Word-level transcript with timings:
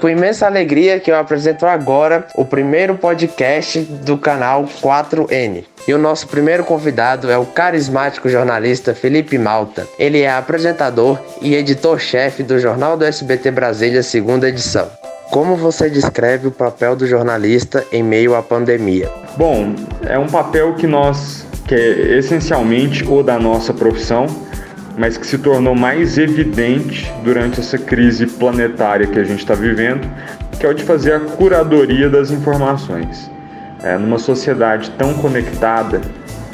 com 0.00 0.08
imensa 0.08 0.46
alegria 0.46 1.00
que 1.00 1.10
eu 1.10 1.16
apresento 1.16 1.66
agora 1.66 2.26
o 2.34 2.44
primeiro 2.44 2.96
podcast 2.96 3.80
do 3.80 4.16
canal 4.18 4.64
4N. 4.64 5.64
E 5.88 5.94
o 5.94 5.98
nosso 5.98 6.26
primeiro 6.26 6.64
convidado 6.64 7.30
é 7.30 7.38
o 7.38 7.46
carismático 7.46 8.28
jornalista 8.28 8.94
Felipe 8.94 9.38
Malta. 9.38 9.86
Ele 9.98 10.22
é 10.22 10.30
apresentador 10.30 11.18
e 11.40 11.54
editor-chefe 11.54 12.42
do 12.42 12.58
Jornal 12.58 12.96
do 12.96 13.04
SBT 13.04 13.50
Brasília, 13.52 14.02
segunda 14.02 14.48
edição. 14.48 14.90
Como 15.30 15.56
você 15.56 15.90
descreve 15.90 16.48
o 16.48 16.52
papel 16.52 16.96
do 16.96 17.06
jornalista 17.06 17.84
em 17.92 18.02
meio 18.02 18.34
à 18.34 18.42
pandemia? 18.42 19.10
Bom, 19.36 19.74
é 20.06 20.18
um 20.18 20.26
papel 20.26 20.74
que 20.74 20.86
nós, 20.86 21.46
que 21.66 21.74
é 21.74 22.18
essencialmente 22.18 23.04
o 23.04 23.22
da 23.22 23.38
nossa 23.38 23.74
profissão, 23.74 24.26
mas 24.96 25.18
que 25.18 25.26
se 25.26 25.38
tornou 25.38 25.74
mais 25.74 26.16
evidente 26.16 27.12
durante 27.22 27.60
essa 27.60 27.76
crise 27.76 28.26
planetária 28.26 29.06
que 29.06 29.18
a 29.18 29.24
gente 29.24 29.40
está 29.40 29.54
vivendo, 29.54 30.08
que 30.58 30.64
é 30.64 30.68
o 30.68 30.74
de 30.74 30.82
fazer 30.82 31.12
a 31.12 31.20
curadoria 31.20 32.08
das 32.08 32.30
informações. 32.30 33.30
É, 33.82 33.98
numa 33.98 34.18
sociedade 34.18 34.90
tão 34.92 35.14
conectada, 35.14 36.00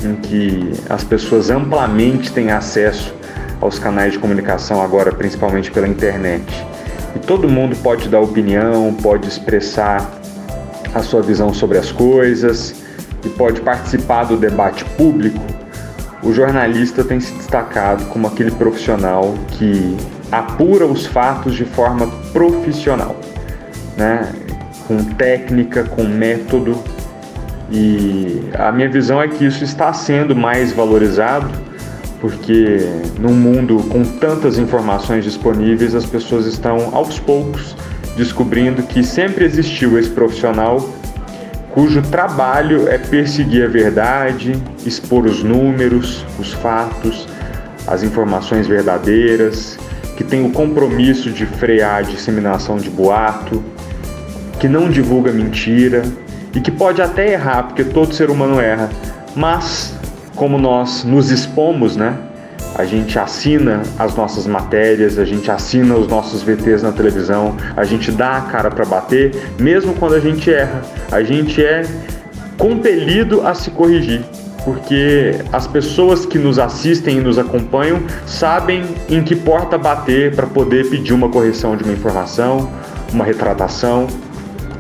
em 0.05 0.16
que 0.16 0.73
as 0.91 1.05
pessoas 1.05 1.50
amplamente 1.50 2.33
têm 2.33 2.50
acesso 2.50 3.14
aos 3.60 3.78
canais 3.78 4.12
de 4.12 4.19
comunicação 4.19 4.83
agora, 4.83 5.12
principalmente 5.12 5.70
pela 5.70 5.86
internet, 5.86 6.45
e 7.14 7.19
todo 7.20 7.48
mundo 7.48 7.77
pode 7.77 8.09
dar 8.09 8.20
opinião, 8.20 8.92
pode 9.00 9.28
expressar 9.28 10.11
a 10.92 11.00
sua 11.00 11.22
visão 11.22 11.55
sobre 11.55 11.78
as 11.78 11.92
coisas 11.92 12.74
e 13.24 13.28
pode 13.28 13.61
participar 13.61 14.24
do 14.24 14.36
debate 14.36 14.84
público, 14.97 15.41
o 16.23 16.33
jornalista 16.33 17.03
tem 17.03 17.19
se 17.19 17.33
destacado 17.35 18.05
como 18.07 18.27
aquele 18.27 18.51
profissional 18.53 19.34
que 19.48 19.97
apura 20.31 20.87
os 20.87 21.05
fatos 21.05 21.55
de 21.55 21.64
forma 21.64 22.06
profissional, 22.33 23.17
né? 23.97 24.33
com 24.87 25.03
técnica, 25.14 25.84
com 25.84 26.05
método. 26.05 26.83
E 27.70 28.42
a 28.55 28.70
minha 28.70 28.89
visão 28.89 29.20
é 29.20 29.29
que 29.29 29.45
isso 29.45 29.64
está 29.64 29.92
sendo 29.92 30.37
mais 30.37 30.73
valorizado, 30.73 31.51
porque 32.20 32.79
num 33.19 33.34
mundo 33.34 33.79
com 33.89 34.05
tantas 34.05 34.59
informações 34.59 35.25
disponíveis, 35.25 35.95
as 35.95 36.05
pessoas 36.05 36.47
estão 36.47 36.95
aos 36.95 37.19
poucos 37.19 37.75
descobrindo 38.17 38.83
que 38.83 39.03
sempre 39.03 39.45
existiu 39.45 39.98
esse 39.98 40.11
profissional 40.11 40.86
cujo 41.73 42.03
trabalho 42.03 42.89
é 42.89 42.98
perseguir 42.98 43.65
a 43.65 43.69
verdade, 43.69 44.53
expor 44.84 45.25
os 45.25 45.42
números, 45.42 46.25
os 46.39 46.53
fatos, 46.53 47.27
as 47.87 48.03
informações 48.03 48.67
verdadeiras, 48.67 49.79
que 50.17 50.23
tem 50.23 50.45
o 50.45 50.51
compromisso 50.51 51.31
de 51.31 51.47
frear 51.47 51.97
a 51.97 52.03
disseminação 52.03 52.77
de 52.77 52.91
boato, 52.91 53.62
que 54.61 54.69
não 54.69 54.89
divulga 54.89 55.33
mentira 55.33 56.03
e 56.55 56.61
que 56.61 56.70
pode 56.70 57.01
até 57.01 57.33
errar, 57.33 57.64
porque 57.64 57.83
todo 57.83 58.14
ser 58.14 58.31
humano 58.31 58.61
erra, 58.61 58.91
mas 59.34 59.95
como 60.36 60.59
nós 60.59 61.05
nos 61.05 61.31
expomos, 61.31 61.97
né? 61.97 62.17
A 62.75 62.84
gente 62.84 63.19
assina 63.19 63.83
as 63.98 64.15
nossas 64.17 64.47
matérias, 64.47 65.19
a 65.19 65.25
gente 65.25 65.51
assina 65.51 65.95
os 65.95 66.09
nossos 66.09 66.42
VTs 66.42 66.83
na 66.83 66.92
televisão, 66.92 67.56
a 67.77 67.84
gente 67.84 68.11
dá 68.11 68.39
a 68.39 68.41
cara 68.42 68.70
para 68.70 68.84
bater, 68.84 69.34
mesmo 69.59 69.95
quando 69.95 70.14
a 70.14 70.20
gente 70.20 70.53
erra. 70.53 70.83
A 71.11 71.23
gente 71.23 71.62
é 71.62 71.83
compelido 72.56 73.47
a 73.47 73.55
se 73.55 73.70
corrigir, 73.70 74.23
porque 74.64 75.34
as 75.53 75.67
pessoas 75.67 76.25
que 76.25 76.39
nos 76.39 76.59
assistem 76.59 77.19
e 77.19 77.20
nos 77.20 77.39
acompanham 77.39 78.01
sabem 78.27 78.84
em 79.09 79.23
que 79.23 79.36
porta 79.36 79.77
bater 79.77 80.34
para 80.34 80.47
poder 80.47 80.89
pedir 80.89 81.12
uma 81.12 81.29
correção 81.29 81.77
de 81.77 81.84
uma 81.84 81.92
informação, 81.92 82.70
uma 83.13 83.25
retratação. 83.25 84.07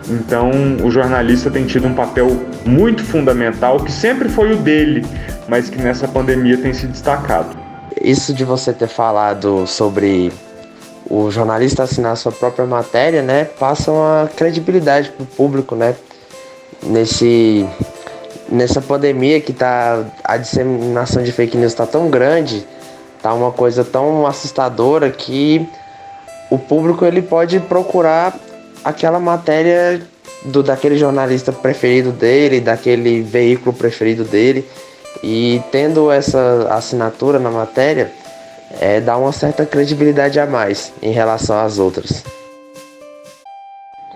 Então, 0.08 0.50
o 0.82 0.90
jornalista 0.90 1.50
tem 1.50 1.64
tido 1.66 1.86
um 1.86 1.94
papel 1.94 2.28
muito 2.64 3.04
fundamental 3.04 3.78
que 3.80 3.92
sempre 3.92 4.28
foi 4.28 4.52
o 4.52 4.56
dele, 4.56 5.04
mas 5.46 5.68
que 5.68 5.80
nessa 5.80 6.08
pandemia 6.08 6.56
tem 6.56 6.72
se 6.72 6.86
destacado 6.86 7.61
isso 8.00 8.32
de 8.32 8.44
você 8.44 8.72
ter 8.72 8.88
falado 8.88 9.66
sobre 9.66 10.32
o 11.08 11.30
jornalista 11.30 11.82
assinar 11.82 12.16
sua 12.16 12.32
própria 12.32 12.64
matéria, 12.66 13.22
né, 13.22 13.44
passa 13.44 13.90
uma 13.90 14.30
credibilidade 14.34 15.10
para 15.10 15.24
o 15.24 15.26
público, 15.26 15.74
né, 15.74 15.94
nesse 16.82 17.66
nessa 18.48 18.82
pandemia 18.82 19.40
que 19.40 19.52
tá 19.52 20.04
a 20.22 20.36
disseminação 20.36 21.22
de 21.22 21.32
fake 21.32 21.56
news 21.56 21.72
está 21.72 21.86
tão 21.86 22.10
grande, 22.10 22.66
tá 23.22 23.32
uma 23.32 23.50
coisa 23.50 23.82
tão 23.82 24.26
assustadora 24.26 25.10
que 25.10 25.66
o 26.50 26.58
público 26.58 27.04
ele 27.04 27.22
pode 27.22 27.58
procurar 27.60 28.38
aquela 28.84 29.18
matéria 29.18 30.02
do 30.44 30.62
daquele 30.62 30.98
jornalista 30.98 31.50
preferido 31.50 32.10
dele, 32.10 32.60
daquele 32.60 33.22
veículo 33.22 33.72
preferido 33.72 34.24
dele 34.24 34.68
e 35.22 35.60
tendo 35.70 36.10
essa 36.10 36.68
assinatura 36.70 37.38
na 37.38 37.50
matéria, 37.50 38.10
é, 38.80 39.00
dá 39.00 39.16
uma 39.16 39.32
certa 39.32 39.66
credibilidade 39.66 40.38
a 40.40 40.46
mais 40.46 40.92
em 41.02 41.12
relação 41.12 41.58
às 41.58 41.78
outras. 41.78 42.24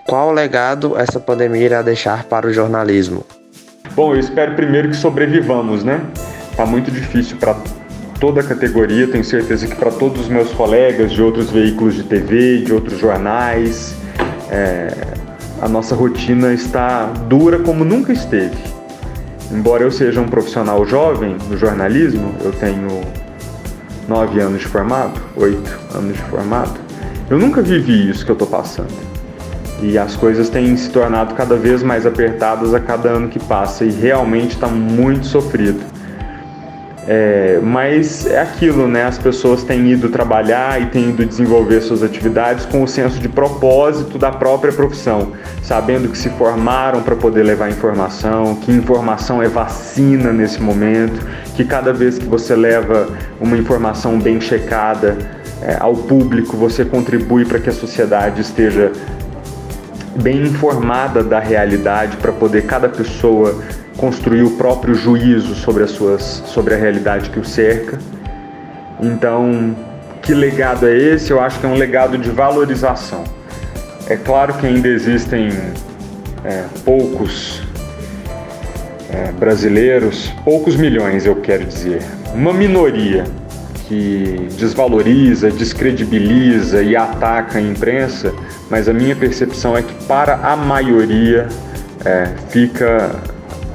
Qual 0.06 0.32
legado 0.32 0.96
essa 0.96 1.18
pandemia 1.18 1.64
irá 1.64 1.82
deixar 1.82 2.24
para 2.24 2.46
o 2.46 2.52
jornalismo? 2.52 3.24
Bom, 3.94 4.14
eu 4.14 4.20
espero 4.20 4.54
primeiro 4.54 4.88
que 4.88 4.96
sobrevivamos, 4.96 5.82
né? 5.82 6.00
Tá 6.56 6.64
muito 6.64 6.90
difícil 6.90 7.36
para 7.38 7.56
toda 8.20 8.40
a 8.40 8.44
categoria, 8.44 9.08
tenho 9.08 9.24
certeza 9.24 9.66
que 9.66 9.74
para 9.74 9.90
todos 9.90 10.22
os 10.22 10.28
meus 10.28 10.52
colegas 10.52 11.12
de 11.12 11.20
outros 11.20 11.50
veículos 11.50 11.94
de 11.94 12.04
TV, 12.04 12.58
de 12.58 12.72
outros 12.72 12.98
jornais, 12.98 13.94
é, 14.50 14.92
a 15.60 15.68
nossa 15.68 15.94
rotina 15.94 16.52
está 16.52 17.06
dura 17.28 17.58
como 17.58 17.84
nunca 17.84 18.12
esteve. 18.12 18.56
Embora 19.50 19.82
eu 19.82 19.90
seja 19.90 20.20
um 20.20 20.28
profissional 20.28 20.84
jovem 20.84 21.36
no 21.48 21.56
jornalismo, 21.56 22.34
eu 22.42 22.52
tenho 22.52 23.00
nove 24.08 24.40
anos 24.40 24.60
de 24.60 24.66
formado, 24.66 25.20
oito 25.36 25.78
anos 25.94 26.16
de 26.16 26.22
formado, 26.24 26.78
eu 27.30 27.38
nunca 27.38 27.62
vivi 27.62 28.08
isso 28.10 28.24
que 28.24 28.30
eu 28.30 28.34
estou 28.34 28.48
passando. 28.48 28.94
E 29.82 29.98
as 29.98 30.16
coisas 30.16 30.48
têm 30.48 30.76
se 30.76 30.90
tornado 30.90 31.34
cada 31.34 31.54
vez 31.56 31.82
mais 31.82 32.06
apertadas 32.06 32.72
a 32.72 32.80
cada 32.80 33.10
ano 33.10 33.28
que 33.28 33.38
passa 33.38 33.84
e 33.84 33.90
realmente 33.90 34.54
está 34.54 34.68
muito 34.68 35.26
sofrido. 35.26 35.80
É, 37.08 37.60
mas 37.62 38.26
é 38.26 38.40
aquilo, 38.40 38.88
né? 38.88 39.04
As 39.04 39.16
pessoas 39.16 39.62
têm 39.62 39.92
ido 39.92 40.08
trabalhar 40.08 40.82
e 40.82 40.86
têm 40.86 41.10
ido 41.10 41.24
desenvolver 41.24 41.80
suas 41.80 42.02
atividades 42.02 42.66
com 42.66 42.82
o 42.82 42.88
senso 42.88 43.20
de 43.20 43.28
propósito 43.28 44.18
da 44.18 44.32
própria 44.32 44.72
profissão, 44.72 45.32
sabendo 45.62 46.08
que 46.08 46.18
se 46.18 46.28
formaram 46.30 47.02
para 47.02 47.14
poder 47.14 47.44
levar 47.44 47.70
informação, 47.70 48.56
que 48.56 48.72
informação 48.72 49.40
é 49.40 49.48
vacina 49.48 50.32
nesse 50.32 50.60
momento, 50.60 51.24
que 51.54 51.64
cada 51.64 51.92
vez 51.92 52.18
que 52.18 52.26
você 52.26 52.56
leva 52.56 53.08
uma 53.40 53.56
informação 53.56 54.18
bem 54.18 54.40
checada 54.40 55.16
é, 55.62 55.76
ao 55.78 55.94
público, 55.94 56.56
você 56.56 56.84
contribui 56.84 57.44
para 57.44 57.60
que 57.60 57.70
a 57.70 57.72
sociedade 57.72 58.40
esteja 58.40 58.90
bem 60.20 60.42
informada 60.42 61.22
da 61.22 61.38
realidade 61.38 62.16
para 62.16 62.32
poder 62.32 62.66
cada 62.66 62.88
pessoa 62.88 63.62
construir 63.96 64.42
o 64.42 64.50
próprio 64.52 64.94
juízo 64.94 65.54
sobre 65.54 65.82
as 65.82 65.90
suas 65.90 66.22
sobre 66.46 66.74
a 66.74 66.76
realidade 66.76 67.30
que 67.30 67.38
o 67.38 67.44
cerca. 67.44 67.98
Então, 69.00 69.76
que 70.22 70.34
legado 70.34 70.86
é 70.86 70.96
esse? 70.96 71.30
Eu 71.30 71.40
acho 71.40 71.60
que 71.60 71.66
é 71.66 71.68
um 71.68 71.74
legado 71.74 72.18
de 72.18 72.30
valorização. 72.30 73.24
É 74.08 74.16
claro 74.16 74.54
que 74.54 74.66
ainda 74.66 74.88
existem 74.88 75.48
é, 76.44 76.64
poucos 76.84 77.62
é, 79.10 79.32
brasileiros, 79.32 80.32
poucos 80.44 80.76
milhões, 80.76 81.26
eu 81.26 81.36
quero 81.36 81.64
dizer, 81.64 82.02
uma 82.34 82.52
minoria 82.52 83.24
que 83.88 84.48
desvaloriza, 84.58 85.50
descredibiliza 85.50 86.82
e 86.82 86.96
ataca 86.96 87.58
a 87.58 87.62
imprensa, 87.62 88.32
mas 88.68 88.88
a 88.88 88.92
minha 88.92 89.14
percepção 89.14 89.76
é 89.76 89.82
que 89.82 89.94
para 90.06 90.34
a 90.34 90.56
maioria 90.56 91.48
é, 92.04 92.32
fica 92.48 93.12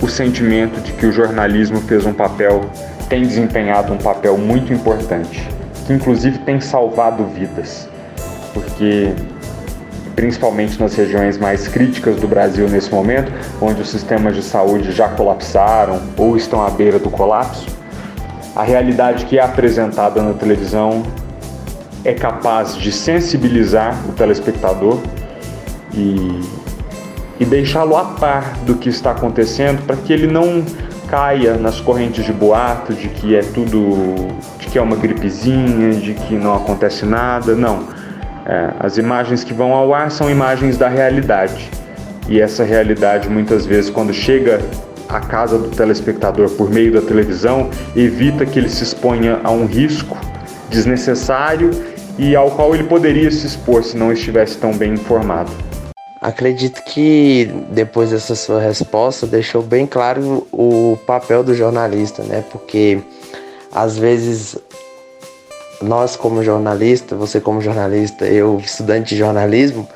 o 0.02 0.08
sentimento 0.08 0.82
de 0.82 0.94
que 0.94 1.06
o 1.06 1.12
jornalismo 1.12 1.80
fez 1.82 2.06
um 2.06 2.14
papel, 2.14 2.66
tem 3.08 3.22
desempenhado 3.22 3.94
um 3.94 3.98
papel 3.98 4.38
muito 4.38 4.74
importante, 4.74 5.48
que 5.86 5.94
inclusive 5.94 6.40
tem 6.40 6.60
salvado 6.60 7.26
vidas, 7.26 7.88
porque 8.54 9.14
principalmente 10.16 10.80
nas 10.80 10.96
regiões 10.96 11.38
mais 11.38 11.68
críticas 11.68 12.18
do 12.18 12.28
Brasil 12.28 12.68
nesse 12.68 12.92
momento, 12.92 13.32
onde 13.62 13.82
os 13.82 13.90
sistemas 13.90 14.36
de 14.36 14.44
saúde 14.44 14.92
já 14.92 15.08
colapsaram 15.10 16.02
ou 16.18 16.36
estão 16.36 16.66
à 16.66 16.70
beira 16.70 17.00
do 17.00 17.10
colapso, 17.10 17.68
a 18.56 18.64
realidade 18.64 19.26
que 19.26 19.38
é 19.38 19.42
apresentada 19.42 20.22
na 20.22 20.34
televisão 20.34 21.04
é 22.04 22.14
capaz 22.14 22.76
de 22.76 22.92
sensibilizar 22.92 23.96
o 24.10 24.12
telespectador 24.12 25.00
e 25.94 26.42
e 27.42 27.46
deixá-lo 27.46 27.98
a 27.98 28.04
par 28.04 28.54
do 28.68 28.76
que 28.76 28.88
está 28.88 29.10
acontecendo 29.10 29.84
para 29.88 29.96
que 29.96 30.14
ele 30.14 30.28
não 30.28 30.64
caia 31.08 31.56
nas 31.56 31.82
correntes 31.82 32.24
de 32.24 32.32
boato 32.32 32.94
de 32.94 33.10
que 33.10 33.36
é 33.36 33.42
tudo, 33.42 34.28
de 34.60 34.68
que 34.68 34.78
é 34.78 34.82
uma 34.82 34.96
gripezinha, 34.96 35.92
de 35.96 36.14
que 36.14 36.36
não 36.36 36.54
acontece 36.54 37.04
nada. 37.04 37.56
Não. 37.56 37.88
É, 38.46 38.74
as 38.80 39.00
imagens 39.00 39.44
que 39.44 39.56
vão 39.56 39.74
ao 39.74 39.92
ar 39.92 40.12
são 40.12 40.30
imagens 40.30 40.78
da 40.78 40.88
realidade. 40.88 41.68
E 42.30 42.40
essa 42.40 42.64
realidade, 42.64 43.28
muitas 43.28 43.66
vezes, 43.66 43.90
quando 43.90 44.14
chega 44.14 44.62
à 45.10 45.20
casa 45.20 45.58
do 45.58 45.70
telespectador 45.70 46.48
por 46.52 46.70
meio 46.70 46.94
da 46.94 47.02
televisão, 47.02 47.72
evita 47.96 48.46
que 48.46 48.60
ele 48.60 48.70
se 48.70 48.84
exponha 48.84 49.40
a 49.44 49.50
um 49.50 49.66
risco 49.66 50.16
desnecessário 50.70 51.72
e 52.20 52.36
ao 52.36 52.52
qual 52.52 52.76
ele 52.76 52.84
poderia 52.84 53.32
se 53.32 53.48
expor 53.48 53.84
se 53.84 53.98
não 53.98 54.14
estivesse 54.14 54.60
tão 54.60 54.78
bem 54.78 54.94
informado. 54.94 55.71
Acredito 56.22 56.84
que 56.84 57.52
depois 57.72 58.12
dessa 58.12 58.36
sua 58.36 58.62
resposta 58.62 59.26
deixou 59.26 59.64
bem 59.64 59.88
claro 59.88 60.48
o 60.52 60.96
papel 61.08 61.44
do 61.44 61.56
jornalista, 61.56 62.22
né? 62.22 62.44
Porque 62.52 63.02
às 63.72 63.98
vezes 63.98 64.56
nós 65.82 66.16
como 66.16 66.44
jornalista, 66.44 67.16
você 67.16 67.42
como 67.42 67.60
jornalista, 67.60 68.26
eu 68.26 68.60
estudante 68.60 69.16
de 69.16 69.18
jornalismo, 69.18 69.90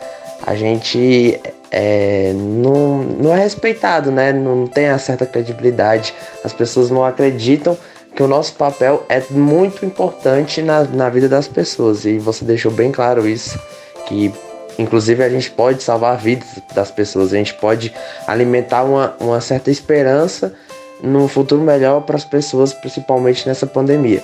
a 0.44 0.56
gente 0.56 1.40
é, 1.70 2.34
não, 2.34 3.04
não 3.04 3.32
é 3.32 3.38
respeitado, 3.38 4.10
né? 4.10 4.34
Não 4.34 4.66
tem 4.66 4.88
a 4.88 4.98
certa 4.98 5.28
credibilidade. 5.28 6.12
As 6.44 6.54
pessoas 6.54 6.90
não 6.90 7.06
acreditam 7.06 7.78
que 8.16 8.24
o 8.24 8.28
nosso 8.28 8.54
papel 8.54 9.06
é 9.10 9.22
muito 9.30 9.86
importante 9.86 10.62
na, 10.64 10.86
na 10.86 11.08
vida 11.08 11.30
das 11.30 11.48
pessoas. 11.48 12.04
E 12.04 12.18
você 12.18 12.44
deixou 12.44 12.72
bem 12.72 12.92
claro 12.92 13.28
isso, 13.28 13.60
que 14.08 14.34
inclusive 14.78 15.24
a 15.24 15.30
gente 15.30 15.50
pode 15.52 15.84
salvar 15.84 16.18
vidas 16.18 16.48
das 16.74 16.92
pessoas, 16.92 17.34
a 17.34 17.38
gente 17.38 17.54
pode 17.56 17.94
alimentar 18.28 18.84
uma, 18.84 19.16
uma 19.20 19.42
certa 19.42 19.72
esperança 19.72 20.54
num 21.02 21.28
futuro 21.28 21.62
melhor 21.62 22.02
para 22.02 22.16
as 22.16 22.26
pessoas, 22.26 22.74
principalmente 22.74 23.48
nessa 23.48 23.68
pandemia. 23.68 24.24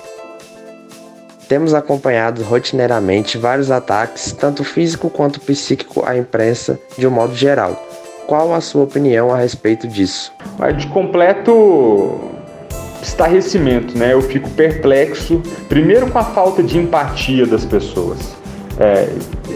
Temos 1.48 1.74
acompanhado 1.74 2.44
rotineiramente 2.44 3.38
vários 3.38 3.70
ataques, 3.70 4.32
tanto 4.32 4.64
físico 4.64 5.10
quanto 5.10 5.42
psíquico, 5.42 6.02
à 6.06 6.16
imprensa 6.16 6.80
de 6.98 7.06
um 7.06 7.12
modo 7.12 7.36
geral. 7.36 7.88
Qual 8.26 8.54
a 8.54 8.62
sua 8.62 8.84
opinião 8.84 9.34
a 9.34 9.38
respeito 9.38 9.86
disso? 9.86 10.32
Vai 10.58 10.74
de 10.74 10.88
completo 10.88 12.32
estarrecimento, 13.04 13.98
né? 13.98 14.14
Eu 14.14 14.22
fico 14.22 14.50
perplexo, 14.52 15.42
primeiro 15.68 16.10
com 16.10 16.20
a 16.20 16.24
falta 16.24 16.64
de 16.64 16.78
empatia 16.78 17.46
das 17.46 17.66
pessoas. 17.66 18.41
É, 18.82 19.08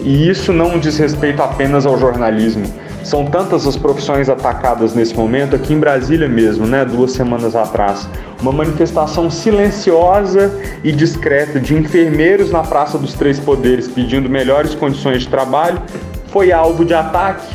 e 0.04 0.30
isso 0.30 0.54
não 0.54 0.77
diz 0.77 1.00
respeito 1.00 1.42
apenas 1.42 1.83
ao 1.88 1.98
jornalismo, 1.98 2.63
são 3.04 3.25
tantas 3.25 3.66
as 3.66 3.75
profissões 3.75 4.30
atacadas 4.30 4.94
nesse 4.94 5.16
momento, 5.16 5.56
aqui 5.56 5.74
em 5.74 5.80
Brasília 5.80 6.27
mesmo, 6.27 6.68
né, 6.68 6.86
duas 6.86 7.13
semanas 7.13 7.56
atrás. 7.56 8.07
Uma 8.39 8.51
manifestação 8.51 9.31
silenciosa 9.31 10.54
e 10.83 10.92
discreta 10.92 11.60
de 11.60 11.74
enfermeiros 11.74 12.51
na 12.51 12.62
Praça 12.62 13.00
dos 13.00 13.13
Três 13.13 13.39
Poderes 13.39 13.88
pedindo 13.88 14.30
melhores 14.30 14.75
condições 14.75 15.24
de 15.24 15.28
trabalho 15.28 15.81
foi 16.28 16.51
alvo 16.51 16.86
de 16.86 16.94
ataque. 16.94 17.48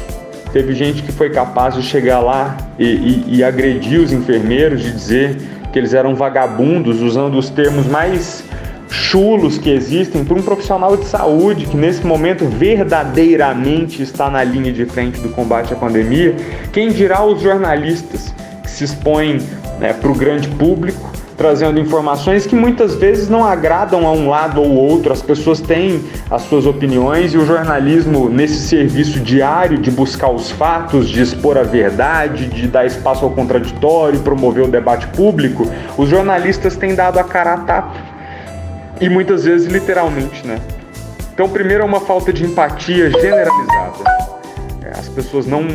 Teve 0.52 0.74
gente 0.74 1.04
que 1.04 1.12
foi 1.12 1.30
capaz 1.30 1.76
de 1.76 1.82
chegar 1.82 2.18
lá 2.18 2.56
e, 2.76 2.84
e, 2.84 3.24
e 3.36 3.44
agredir 3.44 4.00
os 4.00 4.12
enfermeiros, 4.12 4.82
de 4.82 4.90
dizer 4.90 5.36
que 5.72 5.78
eles 5.78 5.94
eram 5.94 6.16
vagabundos, 6.16 7.00
usando 7.00 7.38
os 7.38 7.48
termos 7.48 7.86
mais 7.86 8.42
chulos 8.90 9.56
que 9.56 9.70
existem 9.70 10.24
para 10.24 10.34
um 10.34 10.42
profissional 10.42 10.96
de 10.96 11.06
saúde 11.06 11.66
que 11.66 11.76
nesse 11.76 12.04
momento 12.04 12.46
verdadeiramente 12.46 14.02
está 14.02 14.28
na 14.28 14.42
linha 14.42 14.72
de 14.72 14.84
frente 14.84 15.20
do 15.20 15.28
combate 15.30 15.72
à 15.72 15.76
pandemia, 15.76 16.34
quem 16.72 16.90
dirá 16.90 17.24
os 17.24 17.40
jornalistas 17.40 18.34
que 18.62 18.70
se 18.70 18.84
expõem 18.84 19.38
né, 19.78 19.92
para 19.92 20.10
o 20.10 20.14
grande 20.14 20.48
público 20.48 21.10
trazendo 21.40 21.80
informações 21.80 22.46
que 22.46 22.54
muitas 22.54 22.96
vezes 22.96 23.30
não 23.30 23.42
agradam 23.42 24.06
a 24.06 24.12
um 24.12 24.28
lado 24.28 24.60
ou 24.60 24.74
outro. 24.74 25.10
As 25.10 25.22
pessoas 25.22 25.58
têm 25.58 26.04
as 26.30 26.42
suas 26.42 26.66
opiniões 26.66 27.32
e 27.32 27.38
o 27.38 27.46
jornalismo, 27.46 28.28
nesse 28.28 28.68
serviço 28.68 29.18
diário 29.20 29.78
de 29.78 29.90
buscar 29.90 30.30
os 30.30 30.50
fatos, 30.50 31.08
de 31.08 31.22
expor 31.22 31.56
a 31.56 31.62
verdade, 31.62 32.44
de 32.44 32.68
dar 32.68 32.84
espaço 32.84 33.24
ao 33.24 33.30
contraditório, 33.30 34.20
promover 34.20 34.64
o 34.64 34.68
debate 34.68 35.06
público, 35.06 35.66
os 35.96 36.10
jornalistas 36.10 36.76
têm 36.76 36.94
dado 36.94 37.18
a 37.18 37.24
cara 37.24 37.54
a 37.54 37.56
tapa 37.56 38.09
e 39.00 39.08
muitas 39.08 39.44
vezes 39.44 39.66
literalmente, 39.66 40.46
né? 40.46 40.60
Então, 41.32 41.48
primeiro 41.48 41.82
é 41.82 41.86
uma 41.86 42.00
falta 42.00 42.32
de 42.32 42.44
empatia 42.44 43.10
generalizada. 43.10 44.04
É, 44.82 44.90
as 44.90 45.08
pessoas 45.08 45.46
não 45.46 45.66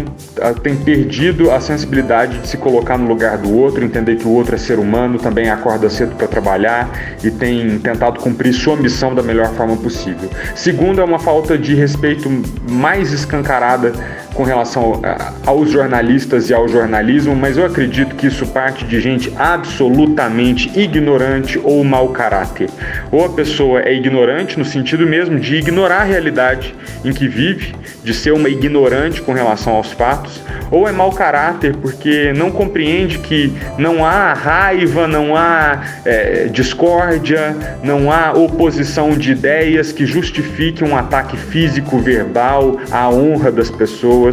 ah, 0.41 0.53
têm 0.53 0.75
perdido 0.75 1.49
a 1.49 1.59
sensibilidade 1.59 2.39
de 2.39 2.47
se 2.47 2.57
colocar 2.57 2.97
no 2.97 3.07
lugar 3.07 3.37
do 3.37 3.51
outro, 3.55 3.83
entender 3.83 4.17
que 4.17 4.27
o 4.27 4.31
outro 4.31 4.53
é 4.53 4.57
ser 4.57 4.77
humano, 4.77 5.17
também 5.17 5.49
acorda 5.49 5.89
cedo 5.89 6.15
para 6.15 6.27
trabalhar 6.27 6.89
e 7.23 7.31
tem 7.31 7.79
tentado 7.79 8.19
cumprir 8.19 8.53
sua 8.53 8.75
missão 8.75 9.15
da 9.15 9.23
melhor 9.23 9.47
forma 9.55 9.75
possível. 9.77 10.29
Segundo, 10.53 11.01
é 11.01 11.03
uma 11.03 11.17
falta 11.17 11.57
de 11.57 11.73
respeito 11.73 12.29
mais 12.69 13.11
escancarada 13.11 13.93
com 14.35 14.43
relação 14.43 15.01
aos 15.45 15.71
jornalistas 15.71 16.49
e 16.49 16.53
ao 16.53 16.67
jornalismo, 16.67 17.35
mas 17.35 17.57
eu 17.57 17.65
acredito 17.65 18.15
que 18.15 18.27
isso 18.27 18.45
parte 18.47 18.85
de 18.85 18.99
gente 18.99 19.31
absolutamente 19.37 20.71
ignorante 20.77 21.59
ou 21.63 21.83
mau 21.83 22.09
caráter. 22.09 22.69
Ou 23.11 23.25
a 23.25 23.29
pessoa 23.29 23.81
é 23.81 23.93
ignorante 23.93 24.59
no 24.59 24.65
sentido 24.65 25.07
mesmo 25.07 25.39
de 25.39 25.55
ignorar 25.55 26.01
a 26.01 26.03
realidade 26.03 26.75
em 27.03 27.13
que 27.13 27.27
vive, 27.27 27.73
de 28.03 28.13
ser 28.13 28.33
uma 28.33 28.49
ignorante 28.49 29.21
com 29.21 29.31
relação 29.31 29.73
aos 29.73 29.91
fatos, 29.93 30.41
ou 30.69 30.87
é 30.87 30.91
mau 30.91 31.11
caráter 31.11 31.75
porque 31.77 32.33
não 32.33 32.51
compreende 32.51 33.19
que 33.19 33.53
não 33.77 34.05
há 34.05 34.33
raiva, 34.33 35.07
não 35.07 35.35
há 35.35 35.81
é, 36.03 36.47
discórdia, 36.51 37.55
não 37.83 38.11
há 38.11 38.33
oposição 38.33 39.11
de 39.11 39.31
ideias 39.31 39.91
que 39.91 40.05
justifique 40.05 40.83
um 40.83 40.95
ataque 40.95 41.37
físico, 41.37 41.99
verbal 41.99 42.77
à 42.91 43.09
honra 43.09 43.51
das 43.51 43.69
pessoas, 43.69 44.24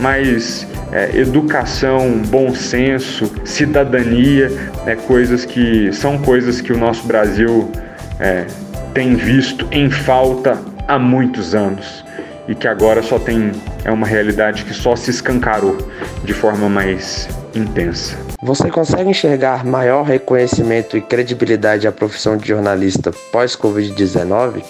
mas 0.00 0.66
é, 0.92 1.16
educação, 1.18 2.22
bom 2.28 2.54
senso, 2.54 3.30
cidadania, 3.44 4.50
é, 4.86 4.94
coisas 4.94 5.44
que 5.44 5.92
são 5.92 6.18
coisas 6.18 6.60
que 6.60 6.72
o 6.72 6.78
nosso 6.78 7.06
Brasil 7.06 7.70
é, 8.18 8.46
tem 8.94 9.14
visto 9.14 9.68
em 9.70 9.90
falta 9.90 10.58
há 10.86 10.98
muitos 10.98 11.54
anos 11.54 12.04
e 12.48 12.54
que 12.54 12.66
agora 12.66 13.02
só 13.02 13.18
tem 13.18 13.52
é 13.84 13.92
uma 13.92 14.06
realidade 14.06 14.64
que 14.64 14.72
só 14.72 14.96
se 14.96 15.10
escancarou 15.10 15.76
de 16.24 16.32
forma 16.32 16.68
mais 16.68 17.28
intensa. 17.54 18.16
Você 18.42 18.70
consegue 18.70 19.10
enxergar 19.10 19.64
maior 19.64 20.04
reconhecimento 20.04 20.96
e 20.96 21.00
credibilidade 21.00 21.86
à 21.86 21.92
profissão 21.92 22.36
de 22.36 22.48
jornalista 22.48 23.10
pós-Covid-19? 23.32 24.62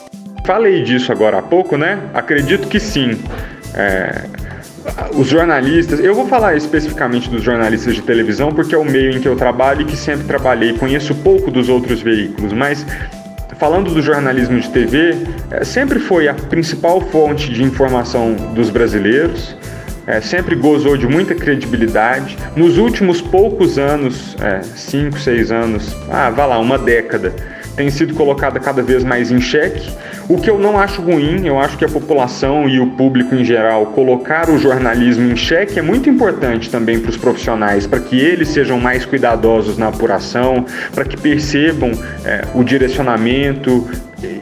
Falei 0.44 0.82
disso 0.82 1.12
agora 1.12 1.38
há 1.38 1.42
pouco, 1.42 1.76
né? 1.76 1.98
Acredito 2.14 2.68
que 2.68 2.80
sim. 2.80 3.20
É, 3.74 4.24
os 5.14 5.26
jornalistas, 5.28 6.00
eu 6.00 6.14
vou 6.14 6.26
falar 6.26 6.56
especificamente 6.56 7.28
dos 7.28 7.42
jornalistas 7.42 7.94
de 7.94 8.02
televisão 8.02 8.52
porque 8.52 8.74
é 8.74 8.78
o 8.78 8.84
meio 8.84 9.10
em 9.10 9.20
que 9.20 9.28
eu 9.28 9.36
trabalho 9.36 9.82
e 9.82 9.84
que 9.84 9.96
sempre 9.96 10.26
trabalhei. 10.26 10.72
Conheço 10.74 11.14
pouco 11.16 11.50
dos 11.50 11.68
outros 11.68 12.00
veículos, 12.00 12.52
mas 12.52 12.86
falando 13.58 13.92
do 13.92 14.00
jornalismo 14.00 14.58
de 14.58 14.70
TV, 14.70 15.16
é, 15.50 15.64
sempre 15.64 15.98
foi 15.98 16.28
a 16.28 16.34
principal 16.34 17.00
fonte 17.00 17.52
de 17.52 17.62
informação 17.62 18.34
dos 18.54 18.70
brasileiros, 18.70 19.56
é, 20.06 20.20
sempre 20.20 20.54
gozou 20.54 20.96
de 20.96 21.06
muita 21.06 21.34
credibilidade. 21.34 22.38
Nos 22.56 22.78
últimos 22.78 23.20
poucos 23.20 23.78
anos, 23.78 24.36
é, 24.40 24.62
cinco, 24.62 25.18
seis 25.18 25.50
anos, 25.50 25.94
ah, 26.10 26.30
vá 26.30 26.46
lá, 26.46 26.58
uma 26.58 26.78
década, 26.78 27.34
tem 27.78 27.90
sido 27.90 28.12
colocada 28.12 28.58
cada 28.58 28.82
vez 28.82 29.04
mais 29.04 29.30
em 29.30 29.40
xeque, 29.40 29.88
o 30.28 30.36
que 30.36 30.50
eu 30.50 30.58
não 30.58 30.76
acho 30.76 31.00
ruim, 31.00 31.46
eu 31.46 31.60
acho 31.60 31.78
que 31.78 31.84
a 31.84 31.88
população 31.88 32.68
e 32.68 32.80
o 32.80 32.88
público 32.88 33.36
em 33.36 33.44
geral 33.44 33.86
colocar 33.86 34.50
o 34.50 34.58
jornalismo 34.58 35.30
em 35.30 35.36
xeque 35.36 35.78
é 35.78 35.82
muito 35.82 36.10
importante 36.10 36.68
também 36.70 36.98
para 36.98 37.10
os 37.10 37.16
profissionais, 37.16 37.86
para 37.86 38.00
que 38.00 38.18
eles 38.18 38.48
sejam 38.48 38.80
mais 38.80 39.06
cuidadosos 39.06 39.78
na 39.78 39.88
apuração, 39.88 40.66
para 40.92 41.04
que 41.04 41.16
percebam 41.16 41.92
é, 42.24 42.42
o 42.52 42.64
direcionamento, 42.64 43.86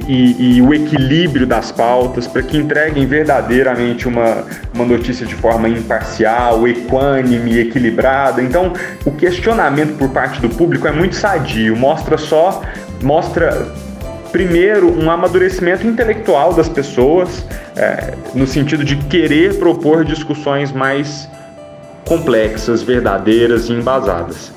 e, 0.09 0.57
e, 0.57 0.63
o 0.63 0.73
equilíbrio 0.73 1.47
das 1.47 1.71
pautas, 1.71 2.27
para 2.27 2.43
que 2.43 2.57
entreguem 2.57 3.07
verdadeiramente 3.07 4.09
uma, 4.09 4.45
uma 4.75 4.85
notícia 4.87 5.27
de 5.27 5.35
forma 5.35 5.69
imparcial, 5.69 6.67
equânime, 6.67 7.59
equilibrada. 7.59 8.41
Então, 8.41 8.73
o 9.05 9.11
questionamento 9.11 9.99
por 9.99 10.09
parte 10.09 10.41
do 10.41 10.49
público 10.49 10.87
é 10.87 10.93
muito 10.93 11.15
sadio, 11.15 11.77
mostra 11.77 12.17
só 12.17 12.63
mostra 13.03 13.67
primeiro 14.33 14.93
um 14.99 15.11
amadurecimento 15.11 15.87
intelectual 15.87 16.53
das 16.53 16.69
pessoas, 16.69 17.47
é, 17.75 18.15
no 18.35 18.47
sentido 18.47 18.85
de 18.85 18.97
querer 18.97 19.59
propor 19.59 20.05
discussões 20.05 20.73
mais 20.73 21.29
complexas, 22.07 22.83
verdadeiras 22.83 23.69
e 23.69 23.73
embasadas. 23.73 24.53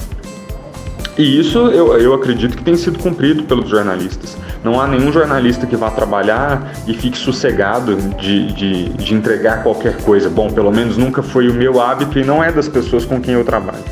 E 1.17 1.39
isso 1.39 1.57
eu, 1.67 1.97
eu 1.97 2.13
acredito 2.13 2.55
que 2.55 2.63
tem 2.63 2.77
sido 2.77 2.97
cumprido 2.99 3.43
pelos 3.43 3.69
jornalistas. 3.69 4.37
Não 4.63 4.79
há 4.79 4.87
nenhum 4.87 5.11
jornalista 5.11 5.65
que 5.65 5.75
vá 5.75 5.89
trabalhar 5.89 6.71
e 6.87 6.93
fique 6.93 7.17
sossegado 7.17 7.95
de, 8.17 8.53
de, 8.53 8.89
de 8.89 9.13
entregar 9.13 9.63
qualquer 9.63 9.97
coisa. 9.97 10.29
Bom, 10.29 10.49
pelo 10.49 10.71
menos 10.71 10.97
nunca 10.97 11.23
foi 11.23 11.49
o 11.49 11.53
meu 11.53 11.81
hábito 11.81 12.19
e 12.19 12.23
não 12.23 12.43
é 12.43 12.51
das 12.51 12.67
pessoas 12.67 13.05
com 13.05 13.19
quem 13.19 13.33
eu 13.33 13.43
trabalho. 13.43 13.83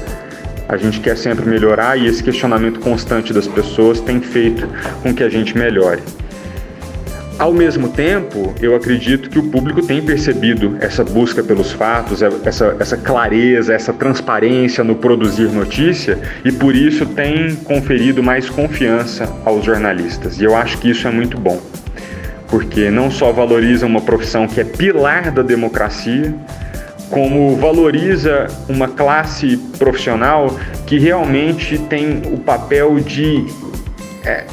A 0.69 0.75
gente 0.75 0.99
quer 0.99 1.15
sempre 1.15 1.47
melhorar 1.47 1.97
e 1.97 2.07
esse 2.07 2.21
questionamento 2.21 2.79
constante 2.79 3.31
das 3.31 3.47
pessoas 3.47 4.01
tem 4.01 4.19
feito 4.19 4.67
com 5.01 5.13
que 5.13 5.23
a 5.23 5.29
gente 5.29 5.57
melhore. 5.57 6.01
Ao 7.39 7.53
mesmo 7.53 7.89
tempo, 7.89 8.55
eu 8.59 8.75
acredito 8.75 9.29
que 9.29 9.37
o 9.37 9.43
público 9.43 9.85
tem 9.85 10.01
percebido 10.01 10.75
essa 10.79 11.03
busca 11.03 11.43
pelos 11.43 11.71
fatos, 11.71 12.23
essa, 12.23 12.75
essa 12.79 12.97
clareza, 12.97 13.73
essa 13.73 13.93
transparência 13.93 14.83
no 14.83 14.95
produzir 14.95 15.47
notícia 15.49 16.17
e 16.43 16.51
por 16.51 16.75
isso 16.75 17.05
tem 17.05 17.55
conferido 17.57 18.23
mais 18.23 18.49
confiança 18.49 19.31
aos 19.45 19.63
jornalistas. 19.63 20.41
E 20.41 20.45
eu 20.45 20.55
acho 20.55 20.79
que 20.79 20.89
isso 20.89 21.07
é 21.07 21.11
muito 21.11 21.37
bom, 21.37 21.61
porque 22.47 22.89
não 22.89 23.11
só 23.11 23.31
valoriza 23.31 23.85
uma 23.85 24.01
profissão 24.01 24.47
que 24.47 24.59
é 24.59 24.63
pilar 24.63 25.31
da 25.31 25.43
democracia, 25.43 26.33
como 27.09 27.55
valoriza 27.55 28.47
uma 28.67 28.87
classe 28.87 29.57
profissional 29.77 30.55
que 30.85 30.99
realmente 30.99 31.77
tem 31.77 32.21
o 32.31 32.37
papel 32.37 32.99
de 32.99 33.45
é, 34.25 34.45